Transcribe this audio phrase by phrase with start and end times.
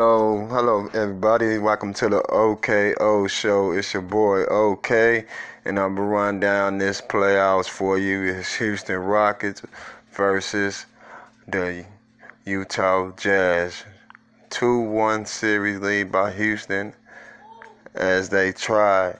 [0.00, 1.58] Hello, hello everybody.
[1.58, 3.72] Welcome to the OKO show.
[3.72, 5.26] It's your boy OK,
[5.66, 8.22] and I'm gonna run down this playoffs for you.
[8.22, 9.60] It's Houston Rockets
[10.12, 10.86] versus
[11.48, 11.84] the
[12.46, 13.84] Utah Jazz.
[14.48, 16.94] 2-1 series lead by Houston
[17.94, 19.14] as they try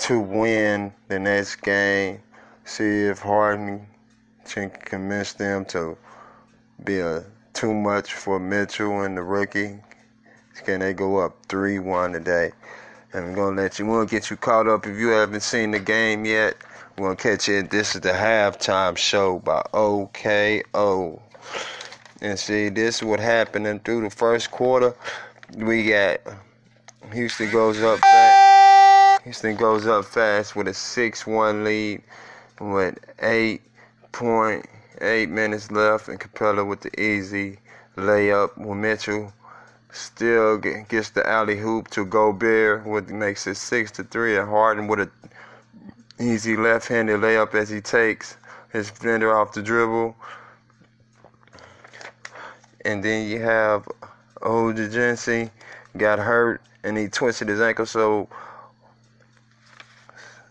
[0.00, 2.22] to win the next game.
[2.64, 3.86] See if Harden
[4.46, 5.98] can convince them to
[6.84, 7.22] be a
[7.52, 9.78] too much for Mitchell and the rookie
[10.64, 12.52] can they go up 3 1 today?
[13.12, 15.70] And we're going to let you, we'll get you caught up if you haven't seen
[15.70, 16.56] the game yet.
[16.96, 17.62] We're going to catch you.
[17.62, 21.20] This is the halftime show by OKO.
[22.22, 24.94] And see, this is what happened and through the first quarter.
[25.56, 26.20] We got
[27.12, 29.22] Houston goes up fast.
[29.24, 32.02] Houston goes up fast with a 6 1 lead
[32.60, 36.08] with 8.8 minutes left.
[36.08, 37.58] And Capela with the easy
[37.96, 39.32] layup with Mitchell
[39.92, 44.36] Still gets the alley oop to Gobert, what makes it six to three.
[44.36, 45.10] And Harden with a
[46.18, 48.36] easy left-handed layup as he takes
[48.72, 50.16] his fender off the dribble.
[52.84, 53.88] And then you have
[54.42, 55.50] Ojejensi
[55.96, 58.28] got hurt and he twisted his ankle, so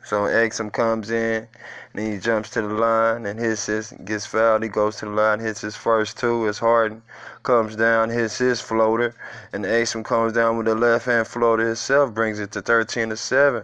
[0.05, 1.47] so Exum comes in
[1.93, 4.61] and he jumps to the line and hits his gets fouled.
[4.61, 6.47] He goes to the line, hits his first two.
[6.47, 7.01] As Harden
[7.41, 9.15] comes down, hits his floater,
[9.51, 13.17] and Exum comes down with the left hand floater himself, brings it to 13 to
[13.17, 13.63] seven,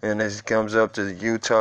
[0.00, 1.60] and as he comes up to Utah